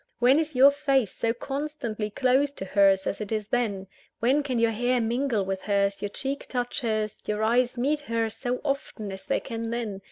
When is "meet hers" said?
7.77-8.35